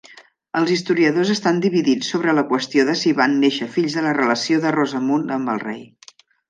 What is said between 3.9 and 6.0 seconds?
de la relació de Rosamund amb el rei.